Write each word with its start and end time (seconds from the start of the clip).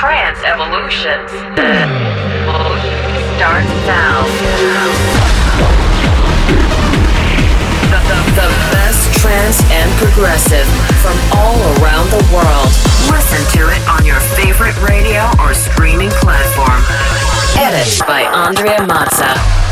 trance 0.00 0.40
evolution 0.48 1.20
starts 3.36 3.68
now. 3.84 4.24
The, 7.92 8.00
the, 8.08 8.18
the 8.32 8.48
best 8.72 9.12
trance 9.20 9.60
and 9.68 9.92
progressive 10.00 10.64
from 11.04 11.20
all 11.36 11.60
around 11.76 12.08
the 12.08 12.24
world. 12.32 12.72
Listen 13.12 13.44
to 13.60 13.68
it 13.68 13.82
on 13.92 14.06
your 14.06 14.20
favorite 14.40 14.80
radio 14.80 15.28
or 15.38 15.52
streaming 15.52 16.08
platform. 16.08 16.80
Edit 17.60 18.00
by 18.08 18.22
Andrea 18.22 18.78
Mazza. 18.78 19.69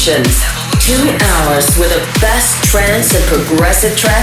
Evolutions. 0.00 0.40
Two 0.80 1.12
hours 1.20 1.76
with 1.76 1.92
the 1.92 2.00
best 2.20 2.64
trance 2.64 3.14
and 3.14 3.22
progressive 3.26 3.94
tracks 3.98 4.19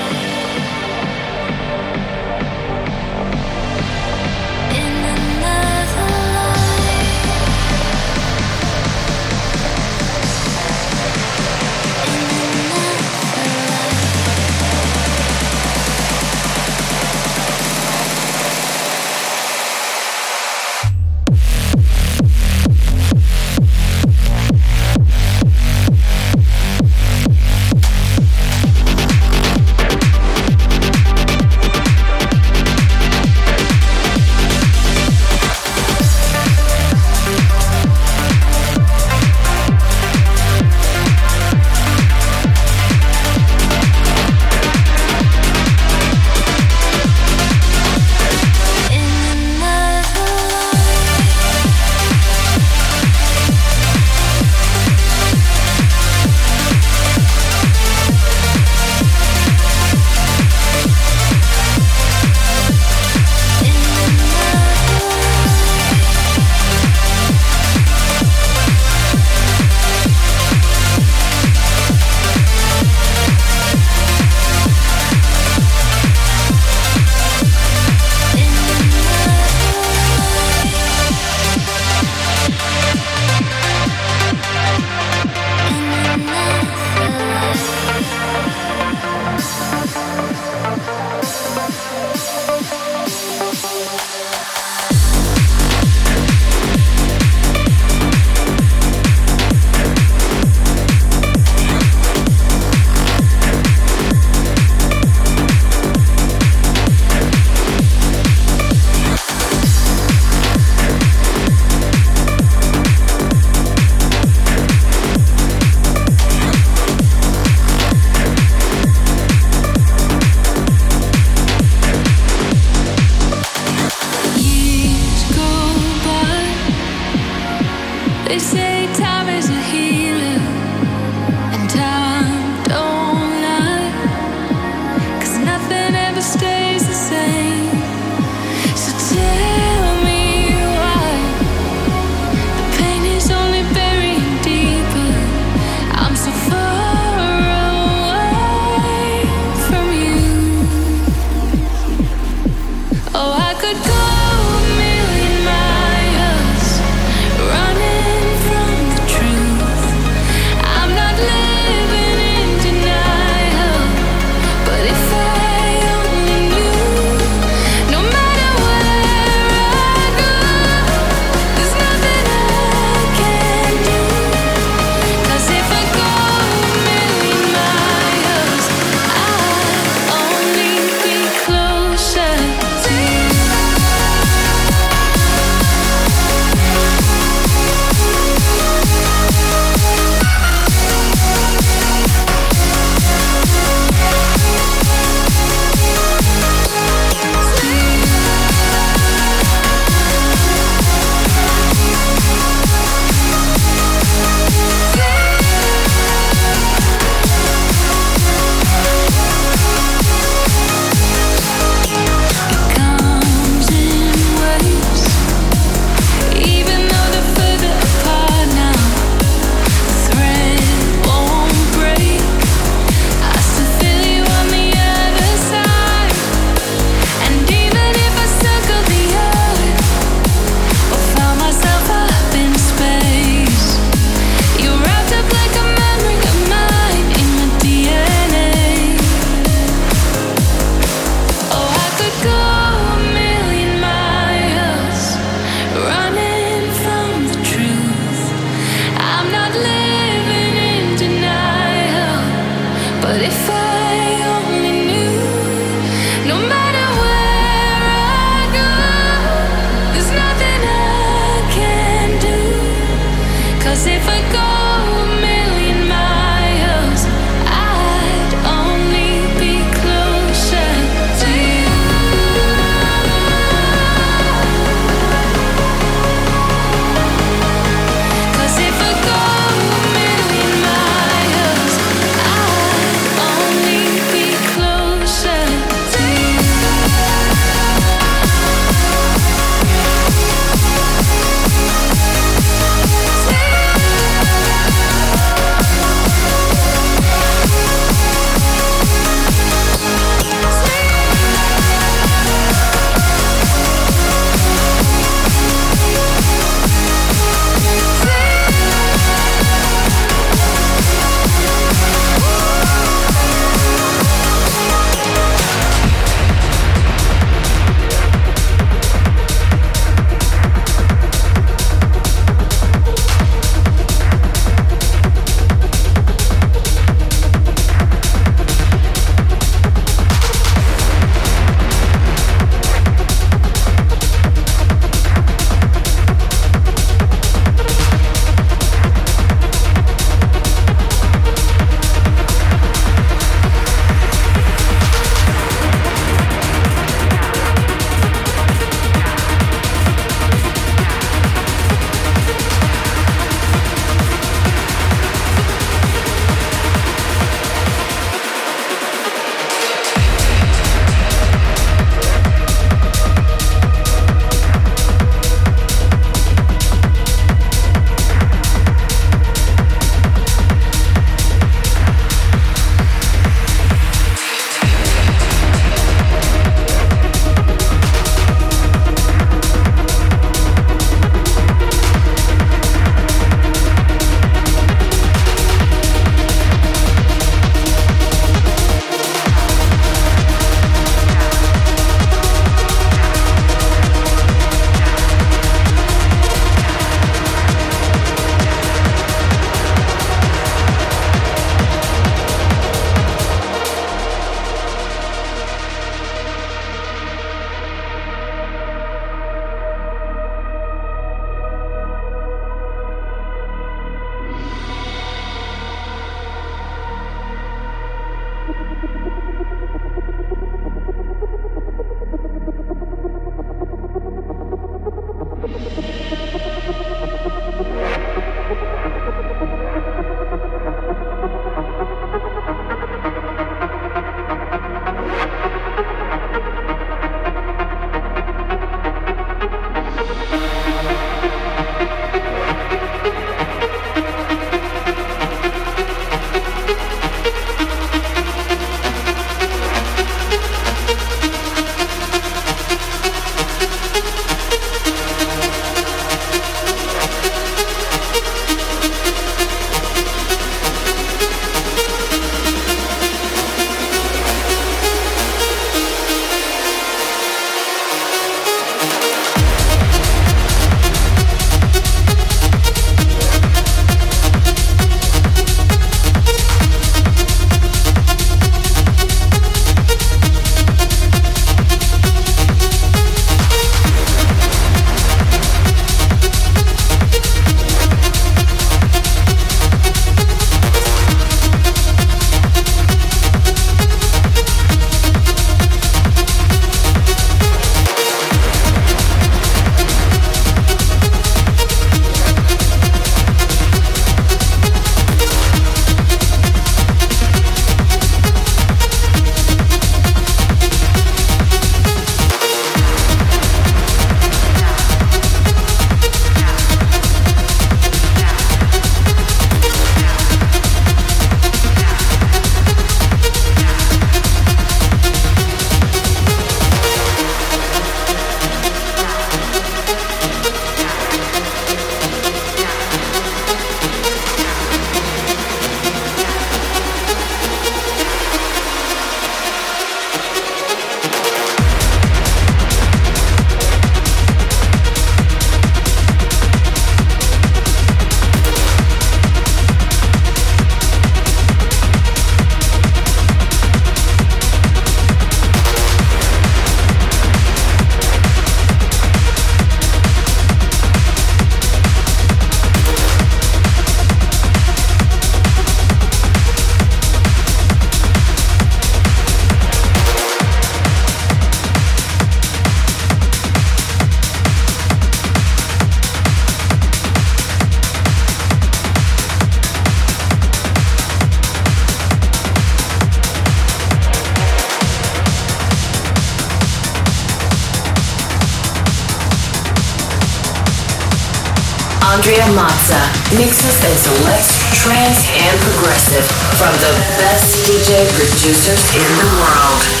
mixes 593.41 593.83
and 593.83 593.97
selects 593.97 594.53
trance 594.83 595.25
and 595.33 595.59
progressive 595.61 596.25
from 596.61 596.73
the 596.77 596.93
best 597.17 597.65
DJ 597.65 598.05
producers 598.13 598.93
in 598.93 599.09
the 599.17 599.29
world. 599.41 600.00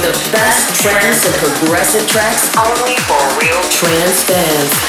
The 0.00 0.12
best 0.32 0.80
trance 0.80 1.26
and 1.26 1.34
progressive 1.36 2.06
tracks 2.08 2.48
only 2.56 2.96
for 3.04 3.20
real 3.36 3.60
trance 3.68 4.24
fans. 4.24 4.79